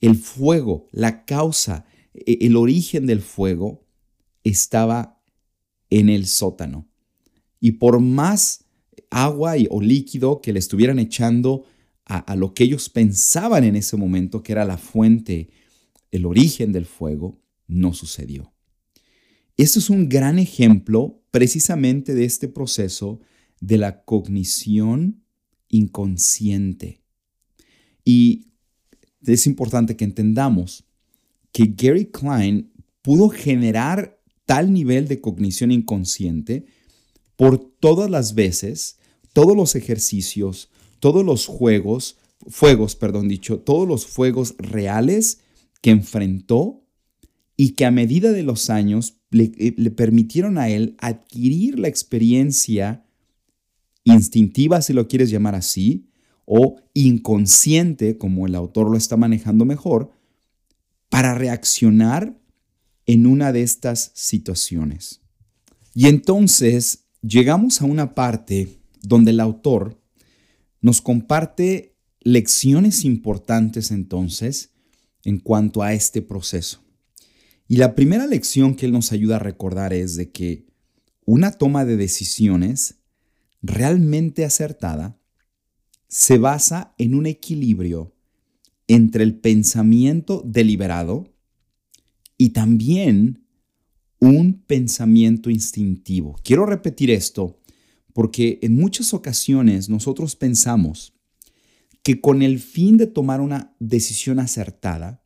El 0.00 0.16
fuego, 0.16 0.88
la 0.90 1.24
causa, 1.24 1.86
e, 2.12 2.38
el 2.40 2.56
origen 2.56 3.06
del 3.06 3.20
fuego 3.20 3.86
estaba 4.42 5.22
en 5.88 6.08
el 6.08 6.26
sótano. 6.26 6.88
Y 7.60 7.72
por 7.72 8.00
más 8.00 8.64
agua 9.08 9.54
o 9.70 9.80
líquido 9.80 10.40
que 10.40 10.52
le 10.52 10.58
estuvieran 10.58 10.98
echando 10.98 11.64
a, 12.06 12.18
a, 12.18 12.34
lo 12.34 12.54
que 12.54 12.64
ellos 12.64 12.88
pensaban 12.88 13.62
en 13.62 13.76
ese 13.76 13.96
momento, 13.96 14.42
que 14.42 14.50
era 14.50 14.64
la 14.64 14.78
fuente, 14.78 15.50
el 16.10 16.26
origen 16.26 16.72
del 16.72 16.86
fuego, 16.86 17.40
no 17.68 17.94
sucedió. 17.94 18.52
Esto 19.58 19.80
es 19.80 19.90
un 19.90 20.08
gran 20.08 20.38
ejemplo 20.38 21.20
precisamente 21.32 22.14
de 22.14 22.24
este 22.24 22.46
proceso 22.46 23.20
de 23.60 23.76
la 23.76 24.04
cognición 24.04 25.24
inconsciente. 25.68 27.02
Y 28.04 28.52
es 29.26 29.48
importante 29.48 29.96
que 29.96 30.04
entendamos 30.04 30.84
que 31.50 31.74
Gary 31.76 32.06
Klein 32.06 32.70
pudo 33.02 33.30
generar 33.30 34.22
tal 34.46 34.72
nivel 34.72 35.08
de 35.08 35.20
cognición 35.20 35.72
inconsciente 35.72 36.66
por 37.34 37.58
todas 37.58 38.08
las 38.08 38.36
veces, 38.36 38.98
todos 39.32 39.56
los 39.56 39.74
ejercicios, 39.74 40.70
todos 41.00 41.24
los 41.24 41.46
juegos, 41.46 42.16
fuegos, 42.46 42.94
perdón 42.94 43.26
dicho, 43.26 43.58
todos 43.58 43.88
los 43.88 44.06
fuegos 44.06 44.54
reales 44.58 45.40
que 45.82 45.90
enfrentó 45.90 46.84
y 47.60 47.70
que 47.70 47.84
a 47.84 47.90
medida 47.90 48.30
de 48.30 48.44
los 48.44 48.70
años 48.70 49.20
eh, 49.32 49.74
le, 49.76 49.90
permitieron 49.90 50.58
a 50.58 50.68
él 50.68 50.94
adquirir 51.00 51.76
la 51.80 51.88
experiencia 51.88 53.04
instintiva, 54.04 54.80
si 54.80 54.92
lo 54.92 55.08
quieres 55.08 55.28
llamar 55.28 55.56
así, 55.56 56.08
o 56.44 56.76
inconsciente, 56.94 58.16
como 58.16 58.46
el 58.46 58.54
autor 58.54 58.88
lo 58.88 58.96
está 58.96 59.16
manejando 59.16 59.64
mejor, 59.64 60.12
para 61.08 61.34
reaccionar 61.34 62.38
en 63.06 63.26
una 63.26 63.52
de 63.52 63.62
estas 63.62 64.12
situaciones. 64.14 65.20
Y 65.94 66.06
entonces 66.06 67.06
llegamos 67.22 67.82
a 67.82 67.86
una 67.86 68.14
parte 68.14 68.78
donde 69.02 69.32
el 69.32 69.40
autor 69.40 70.00
nos 70.80 71.00
comparte 71.00 71.96
lecciones 72.20 73.04
importantes 73.04 73.90
entonces 73.90 74.70
en 75.24 75.40
cuanto 75.40 75.82
a 75.82 75.92
este 75.92 76.22
proceso. 76.22 76.87
Y 77.68 77.76
la 77.76 77.94
primera 77.94 78.26
lección 78.26 78.74
que 78.74 78.86
él 78.86 78.92
nos 78.92 79.12
ayuda 79.12 79.36
a 79.36 79.40
recordar 79.40 79.92
es 79.92 80.16
de 80.16 80.30
que 80.30 80.66
una 81.26 81.52
toma 81.52 81.84
de 81.84 81.98
decisiones 81.98 82.96
realmente 83.60 84.46
acertada 84.46 85.20
se 86.08 86.38
basa 86.38 86.94
en 86.96 87.14
un 87.14 87.26
equilibrio 87.26 88.16
entre 88.86 89.22
el 89.22 89.38
pensamiento 89.38 90.42
deliberado 90.46 91.30
y 92.38 92.50
también 92.50 93.44
un 94.18 94.62
pensamiento 94.62 95.50
instintivo. 95.50 96.40
Quiero 96.42 96.64
repetir 96.64 97.10
esto 97.10 97.60
porque 98.14 98.58
en 98.62 98.76
muchas 98.76 99.12
ocasiones 99.12 99.90
nosotros 99.90 100.34
pensamos 100.36 101.12
que 102.02 102.22
con 102.22 102.40
el 102.40 102.58
fin 102.58 102.96
de 102.96 103.06
tomar 103.06 103.42
una 103.42 103.76
decisión 103.78 104.38
acertada, 104.38 105.22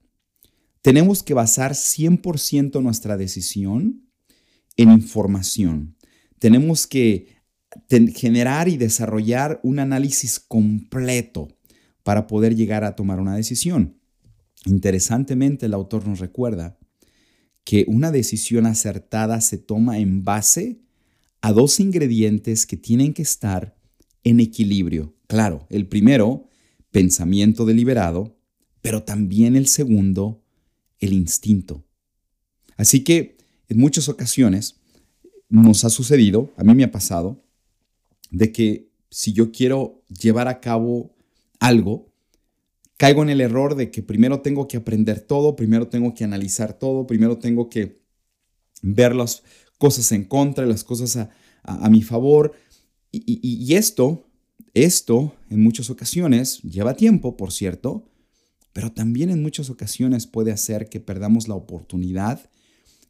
tenemos 0.83 1.23
que 1.23 1.35
basar 1.35 1.73
100% 1.73 2.83
nuestra 2.83 3.17
decisión 3.17 4.09
en 4.77 4.91
información. 4.91 5.97
Tenemos 6.39 6.87
que 6.87 7.29
generar 8.15 8.69
y 8.69 8.77
desarrollar 8.77 9.61
un 9.63 9.79
análisis 9.79 10.41
completo 10.41 11.49
para 12.03 12.27
poder 12.27 12.57
llegar 12.57 12.85
a 12.85 12.97
tomar 12.97 13.21
una 13.21 13.37
decisión. 13.37 13.99
Interesantemente, 14.67 15.67
el 15.67 15.75
autor 15.75 16.07
nos 16.07 16.19
recuerda 16.19 16.79
que 17.65 17.85
una 17.87 18.11
decisión 18.11 18.67
acertada 18.67 19.41
se 19.41 19.59
toma 19.59 19.99
en 19.99 20.25
base 20.25 20.83
a 21.41 21.53
dos 21.53 21.81
ingredientes 21.81 22.67
que 22.67 22.77
tienen 22.77 23.15
que 23.15 23.23
estar 23.23 23.77
en 24.25 24.41
equilibrio. 24.41 25.17
Claro, 25.29 25.67
el 25.71 25.87
primero, 25.87 26.49
pensamiento 26.91 27.65
deliberado, 27.65 28.37
pero 28.81 29.05
también 29.05 29.57
el 29.57 29.69
segundo, 29.69 30.42
el 31.03 31.13
instinto. 31.13 31.85
Así 32.77 33.05
que 33.05 33.37
en 33.69 33.79
muchas 33.79 34.09
ocasiones 34.09 34.81
nos 35.49 35.85
ha 35.85 35.91
sucedido, 35.91 36.53
a 36.57 36.65
mí 36.65 36.75
me 36.75 36.85
ha 36.85 36.91
pasado, 36.91 37.45
de 38.31 38.53
que 38.53 38.91
si 39.11 39.33
yo 39.33 39.53
quiero 39.53 40.03
llevar 40.09 40.49
a 40.49 40.61
cabo 40.61 41.15
algo, 41.61 42.11
caigo 42.97 43.23
en 43.23 43.29
el 43.29 43.41
error 43.41 43.75
de 43.75 43.91
que 43.91 44.03
primero 44.03 44.41
tengo 44.41 44.69
que 44.69 44.79
aprender 44.79 45.21
todo, 45.21 45.55
primero 45.57 45.89
tengo 45.89 46.15
que 46.15 46.25
analizar 46.25 46.79
todo, 46.79 47.07
primero 47.07 47.39
tengo 47.39 47.69
que 47.69 48.01
ver 48.81 49.15
las 49.15 49.43
cosas 49.77 50.13
en 50.13 50.25
contra, 50.25 50.65
las 50.65 50.85
cosas 50.85 51.29
a, 51.63 51.91
mi 51.91 52.03
favor. 52.03 52.53
y 53.11 53.75
esto, 53.75 54.27
esto 54.73 55.35
en 55.51 55.63
muchas 55.63 55.91
ocasiones 55.91 56.63
lleva 56.63 56.95
tiempo, 56.95 57.37
por 57.37 57.53
cierto, 57.53 58.07
pero 58.73 58.93
también 58.93 59.31
en 59.31 59.43
muchas 59.43 59.71
ocasiones 59.71 60.27
puede 60.27 60.53
hacer 60.53 60.89
que 60.89 61.01
perdamos 61.01 61.49
la 61.49 61.55
oportunidad, 61.55 62.51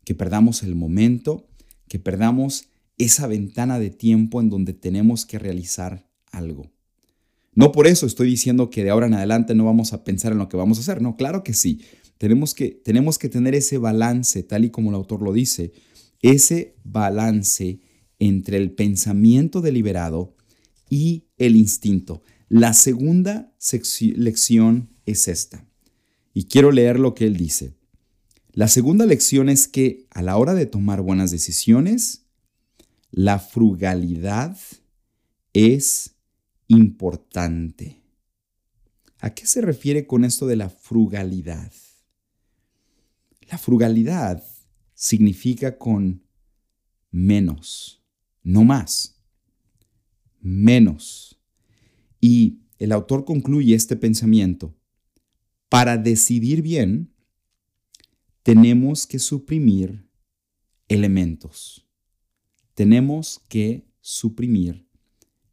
que 0.05 0.15
perdamos 0.15 0.63
el 0.63 0.75
momento, 0.75 1.47
que 1.89 1.99
perdamos 1.99 2.69
esa 2.99 3.27
ventana 3.27 3.79
de 3.79 3.91
tiempo 3.91 4.41
en 4.41 4.51
donde 4.51 4.75
tenemos 4.75 5.27
que 5.27 5.39
realizar 5.39 6.09
algo. 6.31 6.71
No 7.55 7.71
por 7.71 7.87
eso 7.87 8.07
estoy 8.07 8.29
diciendo 8.29 8.71
que 8.71 8.83
de 8.83 8.91
ahora 8.91 9.07
en 9.07 9.15
adelante 9.15 9.55
no 9.55 9.65
vamos 9.65 9.93
a 9.93 10.05
pensar 10.05 10.33
en 10.33 10.39
lo 10.39 10.49
que 10.49 10.57
vamos 10.57 10.79
a 10.79 10.81
hacer, 10.81 11.03
no, 11.03 11.17
claro 11.17 11.45
que 11.45 11.53
sí. 11.53 11.83
Tenemos 12.17 12.55
que, 12.55 12.71
tenemos 12.71 13.19
que 13.19 13.29
tener 13.29 13.55
ese 13.55 13.79
balance, 13.79 14.43
tal 14.43 14.65
y 14.65 14.71
como 14.71 14.91
el 14.91 14.97
autor 14.97 15.23
lo 15.23 15.33
dice, 15.33 15.73
ese 16.23 16.77
balance 16.85 17.81
entre 18.19 18.57
el 18.57 18.71
pensamiento 18.73 19.61
deliberado 19.61 20.37
y 20.89 21.25
el 21.37 21.57
instinto. 21.57 22.23
La 22.55 22.75
segunda 22.75 23.51
lección 24.15 24.91
es 25.07 25.27
esta. 25.27 25.67
Y 26.35 26.49
quiero 26.49 26.71
leer 26.71 27.01
lo 27.01 27.15
que 27.15 27.25
él 27.25 27.39
dice. 27.39 27.79
La 28.53 28.69
segunda 28.69 29.07
lección 29.07 29.49
es 29.49 29.67
que 29.69 30.07
a 30.11 30.21
la 30.21 30.37
hora 30.37 30.53
de 30.53 30.67
tomar 30.67 31.01
buenas 31.01 31.31
decisiones, 31.31 32.27
la 33.11 33.39
frugalidad 33.39 34.59
es 35.55 36.15
importante. 36.69 38.03
¿A 39.19 39.33
qué 39.33 39.47
se 39.47 39.63
refiere 39.63 40.07
con 40.07 40.23
esto 40.23 40.47
de 40.47 40.57
la 40.57 40.69
frugalidad? 40.69 41.73
La 43.51 43.57
frugalidad 43.57 44.45
significa 44.93 45.79
con 45.79 46.23
menos, 47.11 48.05
no 48.43 48.63
más, 48.63 49.17
menos. 50.43 51.32
Y 52.23 52.61
el 52.79 52.93
autor 52.93 53.27
concluye 53.27 53.75
este 53.75 53.97
pensamiento. 53.97 54.75
Para 55.69 55.99
decidir 55.99 56.63
bien, 56.63 57.13
tenemos 58.43 59.07
que 59.07 59.19
suprimir 59.19 60.09
elementos. 60.89 61.87
Tenemos 62.75 63.43
que 63.49 63.87
suprimir 64.01 64.87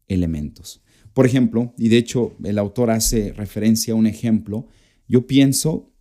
elementos. 0.07 0.81
Por 1.13 1.25
ejemplo, 1.25 1.73
y 1.77 1.89
de 1.89 1.97
hecho 1.97 2.37
el 2.43 2.57
autor 2.57 2.91
hace 2.91 3.33
referencia 3.33 3.93
a 3.93 3.97
un 3.97 4.07
ejemplo, 4.07 4.67
yo 5.07 5.27
pienso 5.27 5.91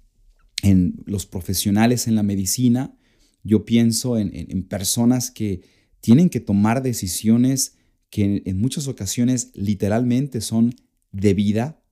en 0.63 1.03
los 1.07 1.27
profesionales 1.27 2.07
en 2.07 2.15
la 2.15 2.23
medicina, 2.23 2.97
yo 3.43 3.65
pienso 3.65 4.19
en, 4.19 4.63
personas 4.65 5.31
que 5.31 5.63
tienen 6.01 6.29
que 6.29 6.41
tomar 6.41 6.83
decisiones 6.83 7.78
que 8.11 8.43
en 8.45 8.59
muchas 8.61 8.89
ocasiones 8.89 9.51
literalmente 9.55 10.41
son 10.41 10.75
de 11.13 11.35
vida 11.35 11.83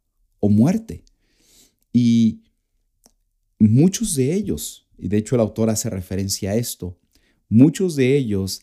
o 0.41 0.49
muerte. 0.49 1.05
Y 1.93 2.43
muchos 3.59 4.15
de 4.15 4.35
ellos, 4.35 4.89
y 4.99 5.09
de 5.09 5.19
hecho 5.19 5.35
el 5.35 5.41
autor 5.41 5.71
hace 5.71 5.91
referencia 5.91 6.51
a 6.51 6.57
esto, 6.57 6.99
muchos 7.49 7.97
de 7.97 8.17
ellos 8.17 8.63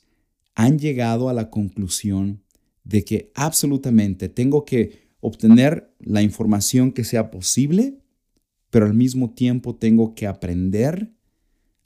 han 0.55 0.77
llegado 0.77 1.29
a 1.29 1.33
la 1.33 1.49
conclusión 1.49 2.43
de 2.83 3.03
que 3.03 3.31
absolutamente 3.33 4.29
tengo 4.29 4.65
que 4.65 5.03
obtener 5.19 5.95
la 5.99 6.21
información 6.21 6.91
que 6.91 7.03
sea 7.03 7.31
posible, 7.31 7.99
pero 8.69 8.85
al 8.85 8.93
mismo 8.93 9.33
tiempo 9.33 9.75
tengo 9.75 10.15
que 10.15 10.27
aprender 10.27 11.13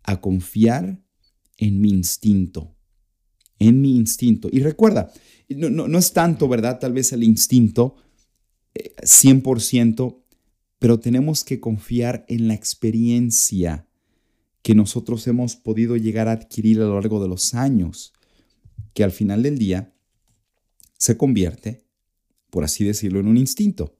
a 0.03 0.19
confiar 0.21 0.99
en 1.57 1.79
mi 1.81 1.89
instinto, 1.89 2.75
en 3.59 3.81
mi 3.81 3.95
instinto. 3.95 4.49
Y 4.51 4.59
recuerda, 4.59 5.11
no, 5.49 5.69
no, 5.69 5.97
es 5.97 6.13
tanto, 6.13 6.47
¿verdad? 6.47 6.79
Tal 6.79 6.93
vez 6.93 7.13
el 7.13 7.23
instinto 7.23 7.95
100%, 8.75 10.11
eh, 10.11 10.23
pero 10.79 10.99
tenemos 10.99 11.43
que 11.43 11.59
confiar 11.59 12.25
en 12.27 12.47
la 12.47 12.53
experiencia 12.53 13.87
que 14.61 14.75
nosotros 14.75 15.25
hemos 15.27 15.55
podido 15.55 15.95
llegar 15.95 16.27
a 16.27 16.33
adquirir 16.33 16.77
a 16.77 16.85
lo 16.85 16.95
largo 16.95 17.21
de 17.21 17.29
los 17.29 17.53
años, 17.53 18.13
que 18.93 19.03
al 19.03 19.11
final 19.11 19.43
del 19.43 19.57
día 19.57 19.93
se 20.97 21.15
convierte, 21.15 21.85
por 22.49 22.63
así 22.63 22.83
decirlo, 22.83 23.19
en 23.19 23.27
un 23.27 23.37
instinto. 23.37 23.97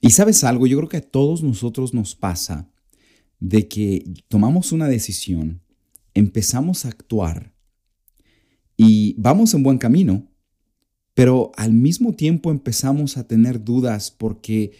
Y 0.00 0.10
sabes 0.10 0.42
algo, 0.42 0.66
yo 0.66 0.78
creo 0.78 0.88
que 0.88 0.96
a 0.96 1.10
todos 1.10 1.42
nosotros 1.42 1.94
nos 1.94 2.16
pasa 2.16 2.68
de 3.38 3.68
que 3.68 4.04
tomamos 4.28 4.72
una 4.72 4.88
decisión, 4.88 5.62
empezamos 6.14 6.84
a 6.84 6.88
actuar 6.88 7.52
y 8.76 9.14
vamos 9.18 9.54
en 9.54 9.62
buen 9.62 9.78
camino, 9.78 10.31
pero 11.14 11.52
al 11.56 11.72
mismo 11.72 12.14
tiempo 12.14 12.50
empezamos 12.50 13.16
a 13.16 13.26
tener 13.26 13.64
dudas 13.64 14.10
porque 14.10 14.72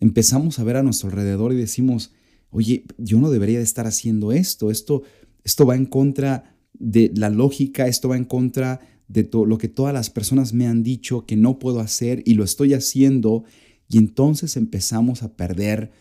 empezamos 0.00 0.58
a 0.58 0.64
ver 0.64 0.76
a 0.76 0.82
nuestro 0.82 1.08
alrededor 1.08 1.52
y 1.52 1.56
decimos, 1.56 2.12
oye, 2.50 2.84
yo 2.98 3.18
no 3.18 3.30
debería 3.30 3.58
de 3.58 3.64
estar 3.64 3.86
haciendo 3.86 4.32
esto, 4.32 4.70
esto, 4.70 5.02
esto 5.44 5.66
va 5.66 5.74
en 5.74 5.86
contra 5.86 6.56
de 6.74 7.12
la 7.14 7.30
lógica, 7.30 7.86
esto 7.86 8.08
va 8.08 8.16
en 8.16 8.24
contra 8.24 8.80
de 9.08 9.28
lo 9.32 9.58
que 9.58 9.68
todas 9.68 9.92
las 9.92 10.10
personas 10.10 10.52
me 10.52 10.66
han 10.66 10.82
dicho 10.82 11.26
que 11.26 11.36
no 11.36 11.58
puedo 11.58 11.80
hacer 11.80 12.22
y 12.24 12.34
lo 12.34 12.44
estoy 12.44 12.74
haciendo 12.74 13.44
y 13.88 13.98
entonces 13.98 14.56
empezamos 14.56 15.22
a 15.22 15.34
perder, 15.34 15.92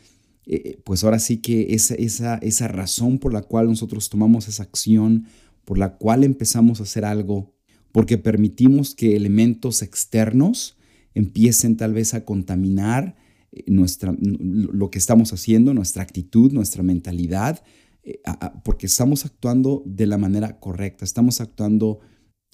eh, 0.45 0.79
pues 0.85 1.03
ahora 1.03 1.19
sí 1.19 1.37
que 1.37 1.73
esa, 1.73 1.95
esa, 1.95 2.35
esa 2.37 2.67
razón 2.67 3.19
por 3.19 3.33
la 3.33 3.41
cual 3.41 3.67
nosotros 3.67 4.09
tomamos 4.09 4.47
esa 4.47 4.63
acción, 4.63 5.25
por 5.65 5.77
la 5.77 5.97
cual 5.97 6.23
empezamos 6.23 6.79
a 6.79 6.83
hacer 6.83 7.03
algo, 7.03 7.53
porque 7.91 8.17
permitimos 8.17 8.95
que 8.95 9.15
elementos 9.15 9.81
externos 9.81 10.77
empiecen 11.13 11.77
tal 11.77 11.93
vez 11.93 12.13
a 12.13 12.25
contaminar 12.25 13.15
eh, 13.51 13.63
nuestra, 13.67 14.15
lo 14.19 14.89
que 14.89 14.97
estamos 14.97 15.33
haciendo, 15.33 15.73
nuestra 15.73 16.03
actitud, 16.03 16.51
nuestra 16.51 16.83
mentalidad, 16.83 17.63
eh, 18.03 18.19
porque 18.63 18.85
estamos 18.85 19.25
actuando 19.25 19.83
de 19.85 20.05
la 20.05 20.17
manera 20.17 20.59
correcta, 20.59 21.05
estamos 21.05 21.41
actuando 21.41 21.99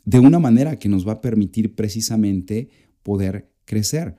de 0.06 0.20
una 0.20 0.40
manera 0.40 0.80
que 0.80 0.90
nos 0.90 1.08
va 1.08 1.14
a 1.14 1.22
permitir 1.22 1.76
precisamente 1.76 2.70
poder 3.04 3.52
crecer. 3.66 4.18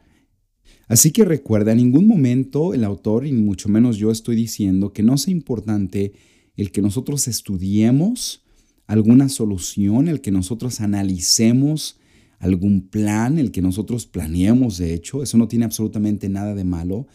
Así 0.87 1.11
que 1.11 1.24
recuerda, 1.24 1.72
en 1.72 1.78
ningún 1.78 2.07
momento 2.07 2.74
el 2.74 2.85
autor, 2.85 3.26
y 3.26 3.33
mucho 3.33 3.68
menos 3.68 3.96
yo 3.96 4.11
estoy 4.11 4.37
diciendo 4.37 4.92
que 4.92 5.02
no 5.02 5.16
sea 5.16 5.33
importante 5.33 6.12
el 6.57 6.72
que 6.72 6.83
nosotros 6.83 7.28
estudiemos 7.28 8.44
alguna 8.88 9.29
solución, 9.29 10.09
el 10.09 10.20
que 10.20 10.33
nosotros 10.33 10.81
analicemos 10.81 12.01
algún 12.38 12.88
plan, 12.88 13.38
el 13.38 13.53
que 13.53 13.62
nosotros 13.62 14.07
planeemos, 14.07 14.79
de 14.79 14.94
hecho, 14.94 15.22
eso 15.22 15.37
no 15.38 15.46
tiene 15.46 15.66
absolutamente 15.66 16.29
nada 16.29 16.55
de 16.55 16.64
malo, 16.64 17.07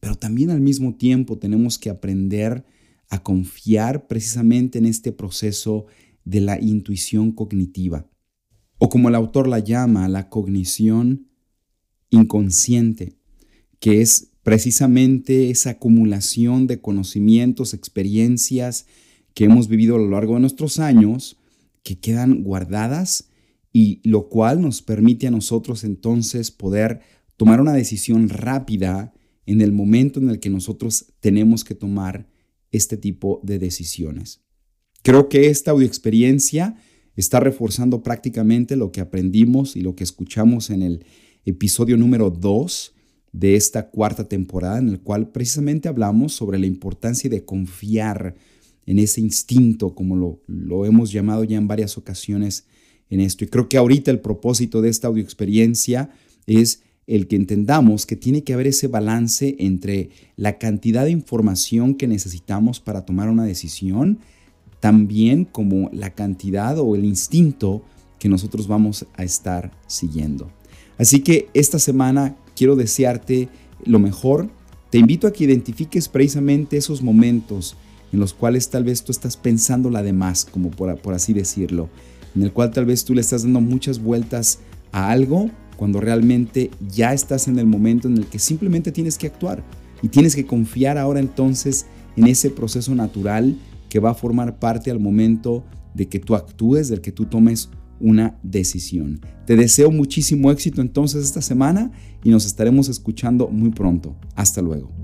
pero 0.00 0.16
también 0.16 0.50
al 0.50 0.60
mismo 0.60 0.96
tiempo 0.96 1.38
tenemos 1.38 1.78
que 1.78 1.88
aprender 1.88 2.64
a 3.08 3.22
confiar 3.22 4.08
precisamente 4.08 4.78
en 4.78 4.86
este 4.86 5.12
proceso 5.12 5.86
de 6.24 6.40
la 6.40 6.60
intuición 6.60 7.32
cognitiva, 7.32 8.10
o 8.78 8.88
como 8.88 9.08
el 9.08 9.14
autor 9.14 9.46
la 9.46 9.60
llama, 9.60 10.08
la 10.08 10.28
cognición 10.28 11.28
inconsciente, 12.10 13.14
que 13.78 14.00
es 14.00 14.32
precisamente 14.42 15.50
esa 15.50 15.70
acumulación 15.70 16.66
de 16.66 16.80
conocimientos, 16.80 17.72
experiencias 17.72 18.86
que 19.34 19.44
hemos 19.44 19.68
vivido 19.68 19.96
a 19.96 19.98
lo 19.98 20.10
largo 20.10 20.34
de 20.34 20.40
nuestros 20.40 20.78
años, 20.78 21.36
que 21.82 21.98
quedan 21.98 22.42
guardadas 22.42 23.30
y 23.72 24.00
lo 24.08 24.28
cual 24.28 24.60
nos 24.60 24.82
permite 24.82 25.26
a 25.26 25.30
nosotros 25.30 25.84
entonces 25.84 26.50
poder 26.50 27.00
tomar 27.36 27.60
una 27.60 27.72
decisión 27.72 28.28
rápida 28.28 29.14
en 29.46 29.60
el 29.60 29.72
momento 29.72 30.20
en 30.20 30.30
el 30.30 30.40
que 30.40 30.50
nosotros 30.50 31.12
tenemos 31.20 31.64
que 31.64 31.74
tomar 31.74 32.28
este 32.70 32.96
tipo 32.96 33.40
de 33.42 33.58
decisiones. 33.58 34.42
Creo 35.02 35.28
que 35.28 35.48
esta 35.48 35.70
audioexperiencia 35.70 36.76
está 37.16 37.40
reforzando 37.40 38.02
prácticamente 38.02 38.76
lo 38.76 38.92
que 38.92 39.00
aprendimos 39.00 39.76
y 39.76 39.80
lo 39.80 39.96
que 39.96 40.04
escuchamos 40.04 40.70
en 40.70 40.82
el 40.82 41.04
episodio 41.44 41.96
número 41.96 42.30
2 42.30 42.94
de 43.32 43.56
esta 43.56 43.90
cuarta 43.90 44.28
temporada, 44.28 44.78
en 44.78 44.88
el 44.88 45.00
cual 45.00 45.30
precisamente 45.30 45.88
hablamos 45.88 46.32
sobre 46.32 46.58
la 46.58 46.66
importancia 46.66 47.30
de 47.30 47.44
confiar 47.44 48.34
en 48.90 48.98
ese 48.98 49.20
instinto, 49.20 49.94
como 49.94 50.16
lo, 50.16 50.40
lo 50.48 50.84
hemos 50.84 51.12
llamado 51.12 51.44
ya 51.44 51.56
en 51.56 51.68
varias 51.68 51.96
ocasiones 51.96 52.66
en 53.08 53.20
esto. 53.20 53.44
Y 53.44 53.46
creo 53.46 53.68
que 53.68 53.76
ahorita 53.76 54.10
el 54.10 54.18
propósito 54.18 54.82
de 54.82 54.88
esta 54.88 55.06
audioexperiencia 55.06 56.10
es 56.48 56.82
el 57.06 57.28
que 57.28 57.36
entendamos 57.36 58.04
que 58.04 58.16
tiene 58.16 58.42
que 58.42 58.52
haber 58.52 58.66
ese 58.66 58.88
balance 58.88 59.54
entre 59.60 60.10
la 60.34 60.58
cantidad 60.58 61.04
de 61.04 61.12
información 61.12 61.94
que 61.94 62.08
necesitamos 62.08 62.80
para 62.80 63.04
tomar 63.04 63.28
una 63.28 63.44
decisión, 63.44 64.18
también 64.80 65.44
como 65.44 65.88
la 65.92 66.10
cantidad 66.16 66.76
o 66.80 66.96
el 66.96 67.04
instinto 67.04 67.84
que 68.18 68.28
nosotros 68.28 68.66
vamos 68.66 69.06
a 69.14 69.22
estar 69.22 69.70
siguiendo. 69.86 70.50
Así 70.98 71.20
que 71.20 71.48
esta 71.54 71.78
semana 71.78 72.36
quiero 72.56 72.74
desearte 72.74 73.48
lo 73.84 74.00
mejor. 74.00 74.50
Te 74.90 74.98
invito 74.98 75.28
a 75.28 75.32
que 75.32 75.44
identifiques 75.44 76.08
precisamente 76.08 76.76
esos 76.76 77.02
momentos 77.02 77.76
en 78.12 78.20
los 78.20 78.34
cuales 78.34 78.68
tal 78.70 78.84
vez 78.84 79.02
tú 79.02 79.12
estás 79.12 79.36
pensando 79.36 79.90
la 79.90 80.02
demás, 80.02 80.44
como 80.44 80.70
por, 80.70 80.96
por 81.00 81.14
así 81.14 81.32
decirlo, 81.32 81.88
en 82.34 82.42
el 82.42 82.52
cual 82.52 82.70
tal 82.70 82.86
vez 82.86 83.04
tú 83.04 83.14
le 83.14 83.20
estás 83.20 83.42
dando 83.42 83.60
muchas 83.60 84.00
vueltas 84.00 84.60
a 84.92 85.10
algo 85.10 85.50
cuando 85.76 86.00
realmente 86.00 86.70
ya 86.90 87.12
estás 87.12 87.48
en 87.48 87.58
el 87.58 87.66
momento 87.66 88.08
en 88.08 88.18
el 88.18 88.26
que 88.26 88.38
simplemente 88.38 88.92
tienes 88.92 89.16
que 89.16 89.26
actuar 89.26 89.64
y 90.02 90.08
tienes 90.08 90.34
que 90.34 90.46
confiar 90.46 90.98
ahora 90.98 91.20
entonces 91.20 91.86
en 92.16 92.26
ese 92.26 92.50
proceso 92.50 92.94
natural 92.94 93.56
que 93.88 93.98
va 93.98 94.10
a 94.10 94.14
formar 94.14 94.58
parte 94.58 94.90
al 94.90 95.00
momento 95.00 95.64
de 95.94 96.08
que 96.08 96.18
tú 96.18 96.34
actúes, 96.34 96.88
del 96.88 97.00
que 97.00 97.12
tú 97.12 97.24
tomes 97.24 97.70
una 97.98 98.38
decisión. 98.42 99.20
Te 99.46 99.56
deseo 99.56 99.90
muchísimo 99.90 100.50
éxito 100.50 100.80
entonces 100.80 101.24
esta 101.24 101.42
semana 101.42 101.90
y 102.22 102.30
nos 102.30 102.46
estaremos 102.46 102.88
escuchando 102.88 103.48
muy 103.48 103.70
pronto. 103.70 104.16
Hasta 104.36 104.62
luego. 104.62 104.99